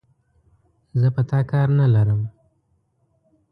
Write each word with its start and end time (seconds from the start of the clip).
زه 0.99 1.07
په 1.15 1.21
تا 1.29 1.39
کار 1.51 1.67
نه 1.79 1.85
لرم، 1.93 2.21